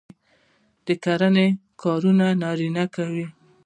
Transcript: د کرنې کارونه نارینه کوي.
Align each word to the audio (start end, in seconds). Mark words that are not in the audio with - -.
د 0.85 0.87
کرنې 1.03 1.47
کارونه 1.81 2.25
نارینه 2.41 2.83
کوي. 2.95 3.25